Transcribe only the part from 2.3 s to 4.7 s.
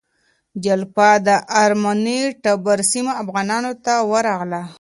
ټبر سیمه افغانانو ته ورغله.